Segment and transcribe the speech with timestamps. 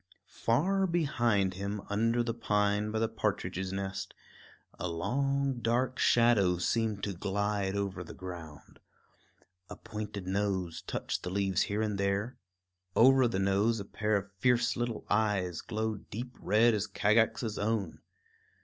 [0.25, 4.15] Far behind him, under the pine by the partridge's nest,
[4.79, 8.79] a long dark shadow seemed to glide over the ground.
[9.69, 12.39] A pointed nose touched the leaves here and there;
[12.95, 18.01] over, the nose a pair of fierce little eyes glowed deep red as Kagax's own.